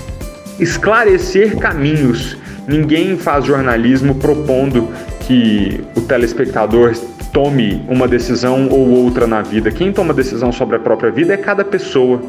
esclarecer 0.58 1.56
caminhos 1.58 2.36
Ninguém 2.66 3.18
faz 3.18 3.44
jornalismo 3.44 4.14
propondo 4.14 4.88
que 5.20 5.84
o 5.94 6.00
telespectador 6.00 6.94
tome 7.32 7.84
uma 7.88 8.08
decisão 8.08 8.68
ou 8.70 8.88
outra 8.88 9.26
na 9.26 9.42
vida. 9.42 9.70
Quem 9.70 9.92
toma 9.92 10.14
decisão 10.14 10.50
sobre 10.50 10.76
a 10.76 10.78
própria 10.78 11.10
vida 11.10 11.34
é 11.34 11.36
cada 11.36 11.64
pessoa. 11.64 12.22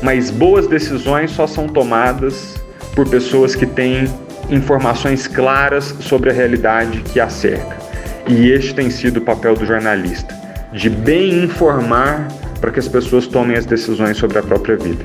Mas 0.00 0.30
boas 0.30 0.66
decisões 0.66 1.30
só 1.32 1.46
são 1.46 1.66
tomadas 1.66 2.54
por 2.94 3.08
pessoas 3.08 3.56
que 3.56 3.66
têm 3.66 4.04
informações 4.48 5.26
claras 5.26 5.94
sobre 6.00 6.30
a 6.30 6.32
realidade 6.32 7.00
que 7.12 7.18
a 7.18 7.28
cerca. 7.28 7.83
E 8.26 8.50
este 8.50 8.74
tem 8.74 8.90
sido 8.90 9.18
o 9.18 9.20
papel 9.20 9.54
do 9.54 9.66
jornalista, 9.66 10.34
de 10.72 10.88
bem 10.88 11.44
informar 11.44 12.28
para 12.60 12.70
que 12.70 12.78
as 12.78 12.88
pessoas 12.88 13.26
tomem 13.26 13.56
as 13.56 13.66
decisões 13.66 14.16
sobre 14.16 14.38
a 14.38 14.42
própria 14.42 14.76
vida. 14.76 15.04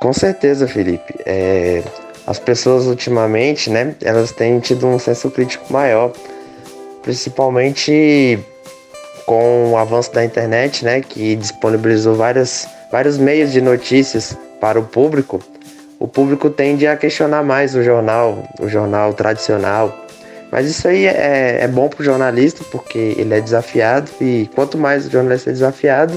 Com 0.00 0.12
certeza, 0.12 0.66
Felipe. 0.66 1.14
É, 1.24 1.84
as 2.26 2.40
pessoas 2.40 2.86
ultimamente, 2.86 3.70
né, 3.70 3.94
elas 4.02 4.32
têm 4.32 4.58
tido 4.58 4.86
um 4.86 4.98
senso 4.98 5.30
crítico 5.30 5.72
maior, 5.72 6.12
principalmente 7.02 8.38
com 9.24 9.70
o 9.70 9.76
avanço 9.76 10.12
da 10.12 10.24
internet, 10.24 10.84
né, 10.84 11.00
que 11.00 11.36
disponibilizou 11.36 12.16
várias, 12.16 12.66
vários 12.90 13.16
meios 13.16 13.52
de 13.52 13.60
notícias 13.60 14.36
para 14.60 14.78
o 14.78 14.82
público. 14.82 15.40
O 16.00 16.08
público 16.08 16.50
tende 16.50 16.84
a 16.84 16.96
questionar 16.96 17.44
mais 17.44 17.76
o 17.76 17.82
jornal, 17.82 18.42
o 18.58 18.68
jornal 18.68 19.14
tradicional. 19.14 20.01
Mas 20.52 20.68
isso 20.68 20.86
aí 20.86 21.06
é, 21.06 21.64
é 21.64 21.66
bom 21.66 21.88
para 21.88 22.02
o 22.02 22.04
jornalista, 22.04 22.62
porque 22.70 23.16
ele 23.16 23.34
é 23.34 23.40
desafiado 23.40 24.08
e 24.20 24.48
quanto 24.54 24.78
mais 24.78 25.06
o 25.06 25.10
jornalista 25.10 25.50
é 25.50 25.52
desafiado, 25.52 26.16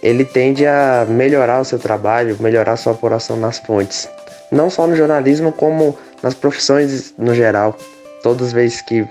ele 0.00 0.24
tende 0.24 0.64
a 0.66 1.04
melhorar 1.08 1.60
o 1.60 1.64
seu 1.64 1.78
trabalho, 1.78 2.36
melhorar 2.38 2.72
a 2.72 2.76
sua 2.76 2.92
apuração 2.92 3.36
nas 3.36 3.58
fontes 3.58 4.08
não 4.52 4.68
só 4.68 4.86
no 4.86 4.94
jornalismo, 4.94 5.50
como 5.50 5.98
nas 6.22 6.34
profissões 6.34 7.14
no 7.16 7.34
geral. 7.34 7.76
Todas 8.22 8.48
as 8.48 8.52
vezes 8.52 8.82
que 8.82 9.08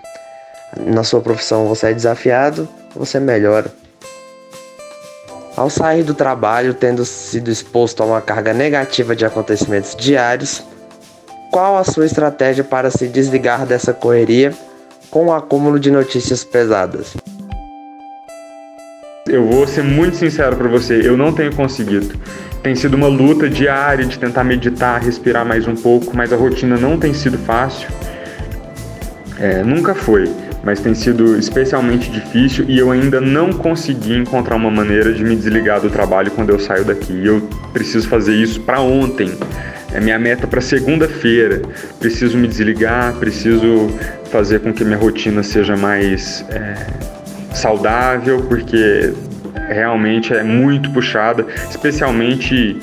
na 0.78 1.04
sua 1.04 1.20
profissão 1.20 1.68
você 1.68 1.88
é 1.88 1.94
desafiado, 1.94 2.70
você 2.96 3.20
melhora. 3.20 3.74
Ao 5.58 5.70
sair 5.70 6.04
do 6.04 6.14
trabalho, 6.14 6.74
tendo 6.74 7.04
sido 7.04 7.50
exposto 7.50 8.02
a 8.02 8.06
uma 8.06 8.22
carga 8.22 8.54
negativa 8.54 9.16
de 9.16 9.26
acontecimentos 9.26 9.96
diários, 9.96 10.64
qual 11.52 11.78
a 11.78 11.84
sua 11.84 12.06
estratégia 12.06 12.64
para 12.64 12.90
se 12.90 13.08
desligar 13.10 13.66
dessa 13.66 13.94
correria 13.94 14.54
com 15.12 15.26
o 15.26 15.34
acúmulo 15.34 15.78
de 15.78 15.92
notícias 15.92 16.46
pesadas? 16.46 17.14
Eu 19.28 19.46
vou 19.46 19.68
ser 19.68 19.84
muito 19.84 20.16
sincero 20.16 20.56
para 20.56 20.70
você, 20.70 21.02
eu 21.06 21.18
não 21.18 21.34
tenho 21.34 21.54
conseguido. 21.54 22.18
Tem 22.64 22.74
sido 22.74 22.94
uma 22.94 23.08
luta 23.08 23.50
diária 23.50 24.06
de 24.06 24.18
tentar 24.18 24.44
meditar, 24.44 25.02
respirar 25.02 25.46
mais 25.46 25.68
um 25.68 25.76
pouco, 25.76 26.16
mas 26.16 26.32
a 26.32 26.38
rotina 26.38 26.78
não 26.78 26.98
tem 26.98 27.14
sido 27.14 27.38
fácil. 27.40 27.90
É, 29.38 29.64
nunca 29.64 29.94
foi, 29.94 30.32
mas 30.64 30.80
tem 30.80 30.94
sido 30.94 31.38
especialmente 31.38 32.10
difícil 32.10 32.66
e 32.68 32.78
eu 32.78 32.92
ainda 32.92 33.20
não 33.20 33.52
consegui 33.52 34.16
encontrar 34.16 34.56
uma 34.56 34.72
maneira 34.72 35.12
de 35.12 35.24
me 35.24 35.36
desligar 35.36 35.82
do 35.82 35.90
trabalho 35.90 36.32
quando 36.32 36.52
eu 36.52 36.60
saio 36.60 36.86
daqui. 36.86 37.26
Eu 37.26 37.42
preciso 37.74 38.08
fazer 38.08 38.36
isso 38.36 38.62
para 38.62 38.80
ontem. 38.80 39.32
É 39.94 40.00
minha 40.00 40.18
meta 40.18 40.48
para 40.48 40.62
segunda-feira. 40.62 41.62
Preciso 42.00 42.38
me 42.38 42.48
desligar, 42.48 43.14
preciso 43.16 43.90
fazer 44.32 44.60
com 44.60 44.74
que 44.74 44.84
minha 44.84 44.98
rotina 44.98 45.44
seja 45.44 45.76
mais 45.76 46.46
é, 46.50 46.76
saudável, 47.54 48.42
porque 48.48 49.14
realmente 49.70 50.34
é 50.34 50.44
muito 50.44 50.90
puxada, 50.92 51.46
especialmente 51.70 52.78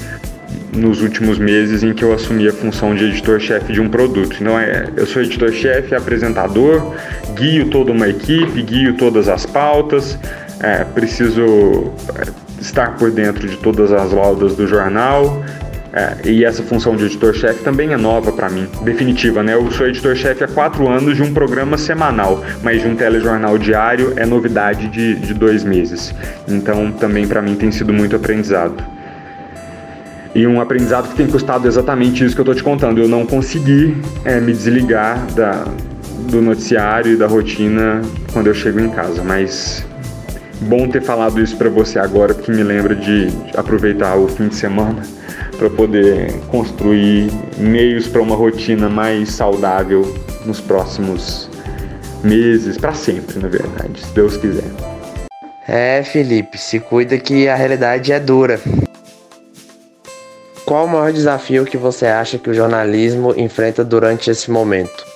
nos 0.72 1.02
últimos 1.02 1.38
meses 1.38 1.82
em 1.82 1.92
que 1.92 2.04
eu 2.04 2.12
assumi 2.12 2.46
a 2.48 2.52
função 2.52 2.94
de 2.94 3.04
editor-chefe 3.04 3.72
de 3.72 3.80
um 3.80 3.88
produto. 3.88 4.36
Então, 4.40 4.58
é, 4.58 4.88
eu 4.96 5.06
sou 5.06 5.22
editor-chefe, 5.22 5.94
apresentador, 5.94 6.94
guio 7.34 7.68
toda 7.70 7.92
uma 7.92 8.08
equipe, 8.08 8.62
guio 8.62 8.94
todas 8.94 9.28
as 9.28 9.46
pautas, 9.46 10.18
é, 10.60 10.84
preciso 10.84 11.92
é, 12.14 12.28
estar 12.60 12.96
por 12.96 13.10
dentro 13.10 13.48
de 13.48 13.56
todas 13.56 13.92
as 13.92 14.12
laudas 14.12 14.54
do 14.54 14.66
jornal, 14.66 15.42
é, 15.92 16.28
e 16.28 16.44
essa 16.44 16.62
função 16.62 16.96
de 16.96 17.06
editor-chefe 17.06 17.64
também 17.64 17.92
é 17.92 17.96
nova 17.96 18.30
para 18.30 18.50
mim, 18.50 18.68
definitiva, 18.82 19.42
né? 19.42 19.54
Eu 19.54 19.70
sou 19.70 19.86
editor-chefe 19.86 20.44
há 20.44 20.48
quatro 20.48 20.86
anos 20.86 21.16
de 21.16 21.22
um 21.22 21.32
programa 21.32 21.78
semanal, 21.78 22.44
mas 22.62 22.82
de 22.82 22.88
um 22.88 22.94
telejornal 22.94 23.56
diário 23.56 24.12
é 24.16 24.26
novidade 24.26 24.88
de, 24.88 25.14
de 25.14 25.32
dois 25.32 25.64
meses. 25.64 26.14
Então 26.46 26.92
também 26.92 27.26
para 27.26 27.40
mim 27.40 27.54
tem 27.54 27.72
sido 27.72 27.92
muito 27.92 28.14
aprendizado. 28.14 28.84
E 30.34 30.46
um 30.46 30.60
aprendizado 30.60 31.08
que 31.08 31.16
tem 31.16 31.26
custado 31.26 31.66
exatamente 31.66 32.22
isso 32.22 32.34
que 32.34 32.40
eu 32.40 32.44
estou 32.44 32.54
te 32.54 32.62
contando. 32.62 33.00
Eu 33.00 33.08
não 33.08 33.24
consegui 33.24 33.96
é, 34.24 34.38
me 34.38 34.52
desligar 34.52 35.24
da, 35.34 35.64
do 36.30 36.42
noticiário 36.42 37.14
e 37.14 37.16
da 37.16 37.26
rotina 37.26 38.02
quando 38.30 38.48
eu 38.48 38.54
chego 38.54 38.78
em 38.78 38.90
casa, 38.90 39.24
mas 39.24 39.86
bom 40.60 40.86
ter 40.86 41.00
falado 41.00 41.40
isso 41.40 41.56
para 41.56 41.70
você 41.70 41.98
agora, 41.98 42.34
porque 42.34 42.52
me 42.52 42.62
lembra 42.62 42.94
de 42.94 43.28
aproveitar 43.56 44.16
o 44.16 44.28
fim 44.28 44.48
de 44.48 44.54
semana 44.54 45.02
para 45.58 45.68
poder 45.68 46.32
construir 46.46 47.30
meios 47.58 48.06
para 48.06 48.22
uma 48.22 48.36
rotina 48.36 48.88
mais 48.88 49.32
saudável 49.32 50.02
nos 50.46 50.60
próximos 50.60 51.50
meses, 52.22 52.78
para 52.78 52.94
sempre, 52.94 53.38
na 53.40 53.48
verdade, 53.48 54.00
se 54.00 54.12
Deus 54.12 54.36
quiser. 54.36 54.70
É, 55.66 56.02
Felipe, 56.02 56.56
se 56.56 56.80
cuida 56.80 57.18
que 57.18 57.48
a 57.48 57.54
realidade 57.54 58.12
é 58.12 58.20
dura. 58.20 58.58
Qual 60.64 60.86
o 60.86 60.88
maior 60.88 61.12
desafio 61.12 61.64
que 61.64 61.76
você 61.76 62.06
acha 62.06 62.38
que 62.38 62.48
o 62.48 62.54
jornalismo 62.54 63.34
enfrenta 63.36 63.84
durante 63.84 64.30
esse 64.30 64.50
momento? 64.50 65.06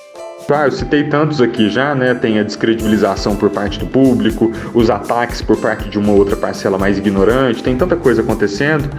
Ah, 0.50 0.66
eu 0.66 0.72
citei 0.72 1.04
tantos 1.04 1.40
aqui 1.40 1.70
já, 1.70 1.94
né? 1.94 2.12
Tem 2.14 2.38
a 2.38 2.42
descredibilização 2.42 3.34
por 3.36 3.48
parte 3.48 3.78
do 3.78 3.86
público, 3.86 4.52
os 4.74 4.90
ataques 4.90 5.40
por 5.40 5.56
parte 5.56 5.88
de 5.88 5.98
uma 5.98 6.12
outra 6.12 6.36
parcela 6.36 6.76
mais 6.76 6.98
ignorante, 6.98 7.62
tem 7.62 7.74
tanta 7.74 7.96
coisa 7.96 8.20
acontecendo 8.20 8.90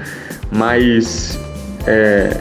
mas 0.55 1.39
é, 1.87 2.37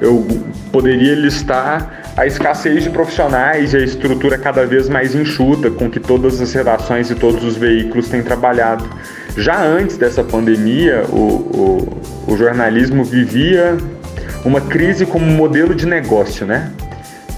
eu 0.00 0.26
poderia 0.70 1.14
listar 1.14 2.02
a 2.16 2.26
escassez 2.26 2.84
de 2.84 2.90
profissionais 2.90 3.72
e 3.72 3.76
a 3.76 3.80
estrutura 3.80 4.36
cada 4.36 4.66
vez 4.66 4.88
mais 4.88 5.14
enxuta 5.14 5.70
com 5.70 5.90
que 5.90 6.00
todas 6.00 6.40
as 6.40 6.52
redações 6.52 7.10
e 7.10 7.14
todos 7.14 7.42
os 7.44 7.56
veículos 7.56 8.08
têm 8.08 8.22
trabalhado. 8.22 8.84
Já 9.36 9.62
antes 9.62 9.96
dessa 9.96 10.22
pandemia, 10.22 11.04
o, 11.08 11.16
o, 12.26 12.32
o 12.32 12.36
jornalismo 12.36 13.04
vivia 13.04 13.76
uma 14.44 14.60
crise 14.60 15.06
como 15.06 15.24
modelo 15.24 15.74
de 15.74 15.86
negócio, 15.86 16.44
né? 16.44 16.70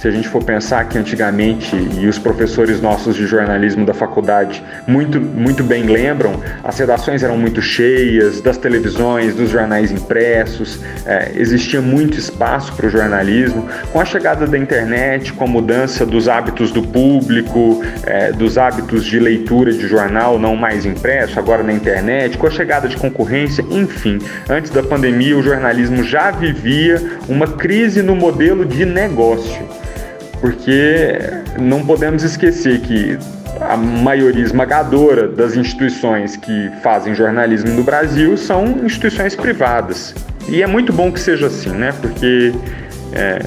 Se 0.04 0.08
a 0.08 0.10
gente 0.10 0.28
for 0.28 0.44
pensar 0.44 0.86
que 0.86 0.98
antigamente, 0.98 1.74
e 1.74 2.06
os 2.06 2.18
professores 2.18 2.78
nossos 2.78 3.16
de 3.16 3.26
jornalismo 3.26 3.86
da 3.86 3.94
faculdade 3.94 4.62
muito, 4.86 5.18
muito 5.18 5.64
bem 5.64 5.84
lembram, 5.84 6.42
as 6.62 6.78
redações 6.78 7.22
eram 7.22 7.38
muito 7.38 7.62
cheias, 7.62 8.42
das 8.42 8.58
televisões, 8.58 9.34
dos 9.34 9.48
jornais 9.48 9.90
impressos, 9.90 10.78
é, 11.06 11.32
existia 11.36 11.80
muito 11.80 12.18
espaço 12.18 12.74
para 12.74 12.86
o 12.86 12.90
jornalismo. 12.90 13.66
Com 13.92 13.98
a 13.98 14.04
chegada 14.04 14.46
da 14.46 14.58
internet, 14.58 15.32
com 15.32 15.44
a 15.44 15.48
mudança 15.48 16.04
dos 16.04 16.28
hábitos 16.28 16.70
do 16.70 16.82
público, 16.82 17.82
é, 18.04 18.30
dos 18.30 18.58
hábitos 18.58 19.06
de 19.06 19.18
leitura 19.18 19.72
de 19.72 19.88
jornal 19.88 20.38
não 20.38 20.54
mais 20.54 20.84
impresso, 20.84 21.38
agora 21.38 21.62
na 21.62 21.72
internet, 21.72 22.36
com 22.36 22.46
a 22.46 22.50
chegada 22.50 22.88
de 22.88 22.98
concorrência, 22.98 23.64
enfim, 23.70 24.18
antes 24.50 24.70
da 24.70 24.82
pandemia 24.82 25.34
o 25.34 25.42
jornalismo 25.42 26.04
já 26.04 26.30
vivia 26.30 27.02
uma 27.26 27.46
crise 27.46 28.02
no 28.02 28.14
modelo 28.14 28.66
de 28.66 28.84
negócio 28.84 29.66
porque 30.44 31.16
não 31.58 31.86
podemos 31.86 32.22
esquecer 32.22 32.78
que 32.80 33.16
a 33.62 33.78
maioria 33.78 34.44
esmagadora 34.44 35.26
das 35.26 35.56
instituições 35.56 36.36
que 36.36 36.70
fazem 36.82 37.14
jornalismo 37.14 37.70
no 37.70 37.82
Brasil 37.82 38.36
são 38.36 38.84
instituições 38.84 39.34
privadas. 39.34 40.14
E 40.46 40.62
é 40.62 40.66
muito 40.66 40.92
bom 40.92 41.10
que 41.10 41.18
seja 41.18 41.46
assim, 41.46 41.70
né? 41.70 41.94
Porque 41.98 42.52
é, 43.14 43.40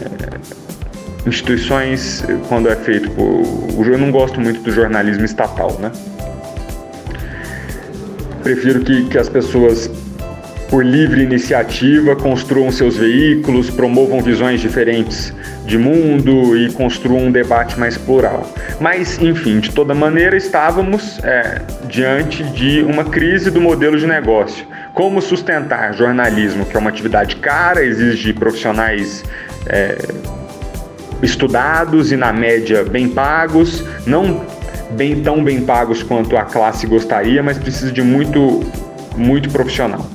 instituições, 1.27 2.25
quando 2.50 2.68
é 2.68 2.75
feito 2.75 3.12
por. 3.12 3.88
Eu 3.88 4.00
não 4.00 4.10
gosto 4.10 4.42
muito 4.42 4.60
do 4.62 4.72
jornalismo 4.72 5.24
estatal, 5.24 5.77
né? 5.80 5.92
Prefiro 8.42 8.80
que, 8.80 9.06
que 9.06 9.20
as 9.20 9.30
pessoas 9.30 9.88
por 10.68 10.84
livre 10.84 11.22
iniciativa, 11.22 12.16
construam 12.16 12.72
seus 12.72 12.98
veículos, 12.98 13.70
promovam 13.70 14.20
visões 14.20 14.60
diferentes 14.60 15.32
de 15.67 15.77
mundo 15.77 16.57
e 16.57 16.71
construam 16.71 17.25
um 17.25 17.31
debate 17.31 17.77
mais 17.77 17.97
plural. 17.97 18.50
Mas, 18.79 19.21
enfim, 19.21 19.59
de 19.59 19.71
toda 19.71 19.93
maneira, 19.93 20.36
estávamos 20.36 21.19
é, 21.24 21.62
diante 21.88 22.43
de 22.43 22.81
uma 22.83 23.03
crise 23.03 23.51
do 23.51 23.59
modelo 23.59 24.00
de 24.00 24.07
negócio. 24.07 24.65
Como 24.93 25.21
sustentar 25.21 25.93
jornalismo, 25.93 26.65
que 26.65 26.75
é 26.75 26.79
uma 26.79 26.89
atividade 26.89 27.36
cara, 27.36 27.83
exige 27.83 28.33
profissionais 28.33 29.25
é, 29.67 29.97
estudados 31.21 32.12
e, 32.13 32.15
na 32.15 32.31
média, 32.31 32.83
bem 32.83 33.09
pagos, 33.09 33.83
não 34.05 34.45
bem 34.91 35.21
tão 35.21 35.43
bem 35.43 35.62
pagos 35.62 36.01
quanto 36.01 36.38
a 36.38 36.43
classe 36.43 36.88
gostaria, 36.88 37.43
mas 37.43 37.57
precisa 37.57 37.91
de 37.91 38.01
muito, 38.01 38.63
muito 39.17 39.50
profissional. 39.50 40.07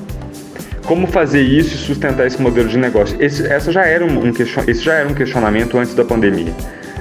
Como 0.85 1.07
fazer 1.07 1.43
isso 1.43 1.75
e 1.75 1.79
sustentar 1.79 2.27
esse 2.27 2.41
modelo 2.41 2.69
de 2.69 2.77
negócio? 2.77 3.17
Esse, 3.21 3.47
essa 3.47 3.71
já 3.71 3.85
era 3.87 4.05
um, 4.05 4.33
question, 4.33 4.65
esse 4.67 4.83
já 4.83 4.95
era 4.95 5.09
um 5.09 5.15
questionamento 5.15 5.79
antes 5.79 5.95
da 5.95 6.05
pandemia. 6.05 6.53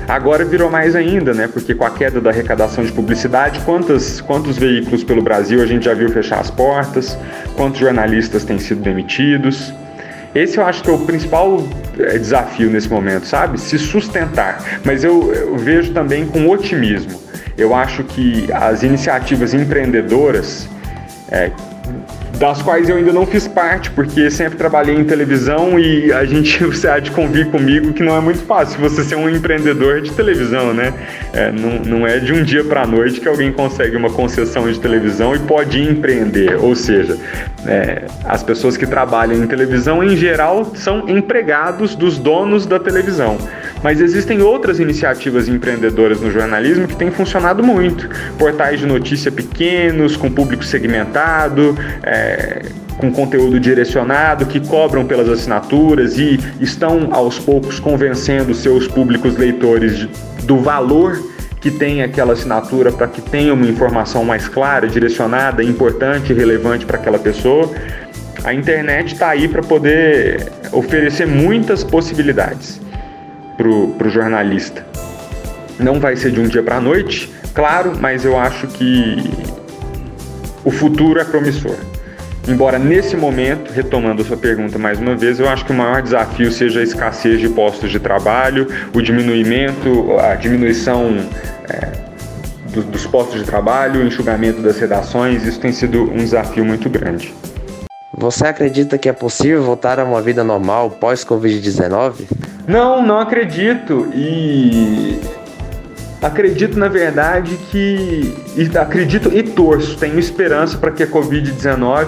Agora 0.07 0.43
virou 0.43 0.69
mais 0.69 0.95
ainda, 0.95 1.33
né? 1.33 1.47
Porque 1.47 1.73
com 1.73 1.85
a 1.85 1.89
queda 1.89 2.19
da 2.19 2.29
arrecadação 2.29 2.83
de 2.83 2.91
publicidade, 2.91 3.59
quantos, 3.61 4.21
quantos 4.21 4.57
veículos 4.57 5.03
pelo 5.03 5.21
Brasil 5.21 5.61
a 5.61 5.65
gente 5.65 5.85
já 5.85 5.93
viu 5.93 6.09
fechar 6.09 6.39
as 6.39 6.51
portas? 6.51 7.17
Quantos 7.55 7.79
jornalistas 7.79 8.43
têm 8.43 8.59
sido 8.59 8.81
demitidos? 8.81 9.73
Esse 10.33 10.57
eu 10.57 10.65
acho 10.65 10.83
que 10.83 10.89
é 10.89 10.93
o 10.93 10.99
principal 10.99 11.65
é, 11.99 12.17
desafio 12.17 12.69
nesse 12.69 12.89
momento, 12.89 13.25
sabe? 13.25 13.59
Se 13.59 13.77
sustentar. 13.77 14.81
Mas 14.83 15.03
eu, 15.03 15.33
eu 15.33 15.57
vejo 15.57 15.91
também 15.91 16.25
com 16.25 16.47
otimismo. 16.49 17.19
Eu 17.57 17.75
acho 17.75 18.03
que 18.03 18.47
as 18.51 18.83
iniciativas 18.83 19.53
empreendedoras 19.53 20.67
é, 21.29 21.51
das 22.41 22.59
quais 22.59 22.89
eu 22.89 22.97
ainda 22.97 23.13
não 23.13 23.23
fiz 23.23 23.47
parte, 23.47 23.91
porque 23.91 24.31
sempre 24.31 24.57
trabalhei 24.57 24.95
em 24.95 25.03
televisão 25.03 25.79
e 25.79 26.11
a 26.11 26.25
gente, 26.25 26.57
você 26.65 26.87
há 26.87 26.97
de 26.97 27.11
convir 27.11 27.45
comigo 27.51 27.93
que 27.93 28.01
não 28.01 28.17
é 28.17 28.19
muito 28.19 28.39
fácil 28.39 28.79
você 28.79 29.03
ser 29.03 29.13
um 29.15 29.29
empreendedor 29.29 30.01
de 30.01 30.11
televisão, 30.11 30.73
né? 30.73 30.91
É, 31.33 31.51
não, 31.51 31.99
não 31.99 32.07
é 32.07 32.17
de 32.17 32.33
um 32.33 32.43
dia 32.43 32.63
para 32.63 32.81
a 32.81 32.87
noite 32.87 33.21
que 33.21 33.27
alguém 33.27 33.51
consegue 33.51 33.95
uma 33.95 34.09
concessão 34.09 34.69
de 34.71 34.79
televisão 34.79 35.35
e 35.35 35.39
pode 35.39 35.79
empreender, 35.79 36.55
ou 36.59 36.75
seja, 36.75 37.15
é, 37.67 38.05
as 38.25 38.41
pessoas 38.41 38.75
que 38.75 38.87
trabalham 38.87 39.35
em 39.35 39.45
televisão, 39.45 40.03
em 40.03 40.17
geral, 40.17 40.73
são 40.73 41.07
empregados 41.07 41.95
dos 41.95 42.17
donos 42.17 42.65
da 42.65 42.79
televisão. 42.79 43.37
Mas 43.83 44.01
existem 44.01 44.41
outras 44.41 44.79
iniciativas 44.79 45.47
empreendedoras 45.47 46.19
no 46.19 46.31
jornalismo 46.31 46.87
que 46.87 46.95
têm 46.95 47.11
funcionado 47.11 47.63
muito. 47.63 48.09
Portais 48.37 48.79
de 48.79 48.85
notícia 48.85 49.31
pequenos, 49.31 50.15
com 50.15 50.29
público 50.31 50.63
segmentado, 50.63 51.77
é, 52.03 52.30
com 52.97 53.11
conteúdo 53.11 53.59
direcionado, 53.59 54.45
que 54.45 54.59
cobram 54.59 55.05
pelas 55.05 55.27
assinaturas 55.27 56.17
e 56.17 56.39
estão 56.59 57.09
aos 57.11 57.39
poucos 57.39 57.79
convencendo 57.79 58.53
seus 58.53 58.87
públicos 58.87 59.35
leitores 59.37 60.07
do 60.43 60.57
valor 60.57 61.31
que 61.61 61.69
tem 61.69 62.01
aquela 62.01 62.33
assinatura 62.33 62.91
para 62.91 63.07
que 63.07 63.21
tenha 63.21 63.53
uma 63.53 63.67
informação 63.67 64.25
mais 64.25 64.47
clara, 64.47 64.87
direcionada, 64.87 65.63
importante 65.63 66.33
e 66.33 66.35
relevante 66.35 66.85
para 66.87 66.97
aquela 66.97 67.19
pessoa. 67.19 67.71
A 68.43 68.51
internet 68.51 69.13
está 69.13 69.29
aí 69.29 69.47
para 69.47 69.61
poder 69.61 70.51
oferecer 70.71 71.27
muitas 71.27 71.83
possibilidades 71.83 72.81
para 73.55 73.67
o 73.67 74.09
jornalista. 74.09 74.83
Não 75.79 75.99
vai 75.99 76.15
ser 76.15 76.31
de 76.31 76.39
um 76.39 76.47
dia 76.47 76.63
para 76.63 76.77
a 76.77 76.81
noite, 76.81 77.31
claro, 77.53 77.93
mas 77.99 78.25
eu 78.25 78.37
acho 78.39 78.67
que 78.67 79.23
o 80.65 80.71
futuro 80.71 81.19
é 81.19 81.23
promissor. 81.23 81.75
Embora 82.47 82.79
nesse 82.79 83.15
momento, 83.15 83.71
retomando 83.71 84.21
a 84.21 84.25
sua 84.25 84.37
pergunta 84.37 84.77
mais 84.79 84.99
uma 84.99 85.15
vez, 85.15 85.39
eu 85.39 85.47
acho 85.47 85.63
que 85.63 85.71
o 85.71 85.75
maior 85.75 86.01
desafio 86.01 86.51
seja 86.51 86.79
a 86.79 86.83
escassez 86.83 87.39
de 87.39 87.47
postos 87.49 87.91
de 87.91 87.99
trabalho, 87.99 88.67
o 88.93 89.01
diminuimento, 89.01 90.17
a 90.19 90.35
diminuição 90.35 91.17
é, 91.69 91.91
do, 92.71 92.81
dos 92.81 93.05
postos 93.05 93.39
de 93.39 93.45
trabalho, 93.45 94.01
o 94.01 94.07
enxugamento 94.07 94.61
das 94.61 94.79
redações, 94.79 95.45
isso 95.45 95.59
tem 95.59 95.71
sido 95.71 96.03
um 96.11 96.17
desafio 96.17 96.65
muito 96.65 96.89
grande. 96.89 97.33
Você 98.13 98.45
acredita 98.45 98.97
que 98.97 99.07
é 99.07 99.13
possível 99.13 99.63
voltar 99.63 99.99
a 99.99 100.03
uma 100.03 100.21
vida 100.21 100.43
normal 100.43 100.91
pós-Covid-19? 100.91 102.27
Não, 102.67 103.01
não 103.01 103.19
acredito. 103.19 104.09
E 104.13 105.19
acredito 106.21 106.77
na 106.77 106.87
verdade 106.87 107.57
que 107.71 108.35
acredito 108.79 109.31
e 109.33 109.41
torço, 109.41 109.97
tenho 109.97 110.19
esperança 110.19 110.77
para 110.77 110.91
que 110.91 111.03
a 111.03 111.07
Covid-19, 111.07 112.07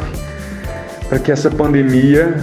para 1.13 1.19
que 1.19 1.31
essa 1.31 1.51
pandemia 1.51 2.33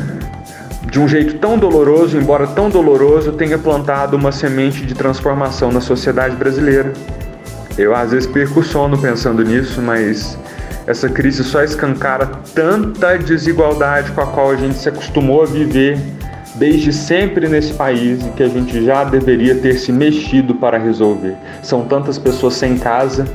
de 0.92 1.00
um 1.00 1.08
jeito 1.08 1.38
tão 1.38 1.58
doloroso, 1.58 2.16
embora 2.16 2.46
tão 2.46 2.70
doloroso, 2.70 3.32
tenha 3.32 3.58
plantado 3.58 4.16
uma 4.16 4.30
semente 4.30 4.86
de 4.86 4.94
transformação 4.94 5.72
na 5.72 5.80
sociedade 5.80 6.36
brasileira. 6.36 6.92
Eu 7.76 7.92
às 7.96 8.12
vezes 8.12 8.28
perco 8.28 8.60
o 8.60 8.62
sono 8.62 8.96
pensando 8.96 9.42
nisso, 9.42 9.82
mas 9.82 10.38
essa 10.86 11.08
crise 11.08 11.42
só 11.42 11.64
escancara 11.64 12.26
tanta 12.54 13.18
desigualdade 13.18 14.12
com 14.12 14.20
a 14.20 14.26
qual 14.28 14.52
a 14.52 14.56
gente 14.56 14.76
se 14.76 14.88
acostumou 14.88 15.42
a 15.42 15.46
viver 15.46 15.98
desde 16.54 16.92
sempre 16.92 17.48
nesse 17.48 17.72
país 17.72 18.24
e 18.24 18.30
que 18.30 18.42
a 18.44 18.48
gente 18.48 18.84
já 18.84 19.02
deveria 19.02 19.56
ter 19.56 19.78
se 19.78 19.90
mexido 19.90 20.54
para 20.54 20.78
resolver. 20.78 21.34
São 21.60 21.86
tantas 21.86 22.20
pessoas 22.20 22.54
sem 22.54 22.78
casa 22.78 23.26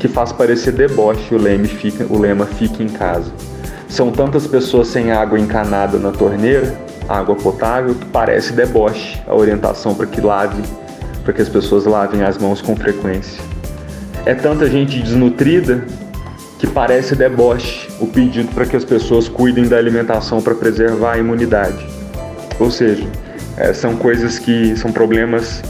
que 0.00 0.08
faz 0.08 0.32
parecer 0.32 0.72
deboche 0.72 1.32
o 1.32 1.38
lema 1.38 1.66
fica, 1.66 2.04
o 2.12 2.18
lema 2.18 2.44
fique 2.44 2.82
em 2.82 2.88
casa. 2.88 3.30
São 3.88 4.12
tantas 4.12 4.46
pessoas 4.46 4.88
sem 4.88 5.10
água 5.10 5.38
encanada 5.38 5.98
na 5.98 6.12
torneira, 6.12 6.74
água 7.08 7.34
potável, 7.34 7.94
que 7.94 8.04
parece 8.06 8.52
deboche 8.52 9.18
a 9.26 9.34
orientação 9.34 9.94
para 9.94 10.06
que 10.06 10.20
lave, 10.20 10.62
para 11.24 11.32
que 11.32 11.40
as 11.40 11.48
pessoas 11.48 11.86
lavem 11.86 12.22
as 12.22 12.36
mãos 12.36 12.60
com 12.60 12.76
frequência. 12.76 13.42
É 14.26 14.34
tanta 14.34 14.68
gente 14.68 15.00
desnutrida 15.00 15.84
que 16.58 16.66
parece 16.66 17.14
deboche 17.14 17.88
o 18.00 18.06
pedido 18.06 18.52
para 18.52 18.66
que 18.66 18.76
as 18.76 18.84
pessoas 18.84 19.28
cuidem 19.28 19.66
da 19.68 19.78
alimentação 19.78 20.42
para 20.42 20.54
preservar 20.54 21.12
a 21.12 21.18
imunidade. 21.18 21.86
Ou 22.60 22.70
seja, 22.70 23.06
é, 23.56 23.72
são 23.72 23.96
coisas 23.96 24.38
que 24.38 24.76
são 24.76 24.92
problemas 24.92 25.62